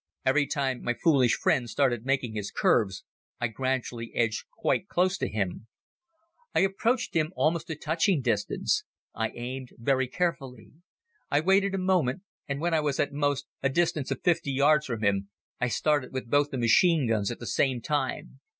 [0.25, 3.03] Everytime my foolish friend started making his curves
[3.39, 5.67] I gradually edged quite close to him.
[6.55, 8.83] I approached him almost to touching distance.
[9.13, 10.71] I aimed very carefully.
[11.29, 14.51] I waited a moment and when I was at most at a distance of fifty
[14.51, 15.29] yards from him
[15.59, 18.39] I started with both the machine guns at the same time.